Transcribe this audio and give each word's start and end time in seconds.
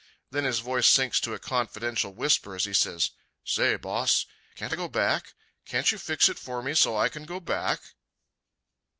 Then 0.31 0.45
his 0.45 0.61
voice 0.61 0.87
sinks 0.87 1.19
to 1.19 1.35
a 1.35 1.37
confidential 1.37 2.11
whisper 2.11 2.55
as 2.55 2.65
he 2.65 2.73
says, 2.73 3.11
"Say, 3.45 3.75
Boss, 3.75 4.25
can't 4.55 4.73
I 4.73 4.75
go 4.75 4.87
back? 4.87 5.35
Can't 5.67 5.91
you 5.91 5.99
fix 5.99 6.27
it 6.27 6.39
for 6.39 6.63
me 6.63 6.73
so 6.73 6.97
as 6.97 7.05
I 7.05 7.09
can 7.09 7.25
go 7.25 7.39
back?" 7.39 7.81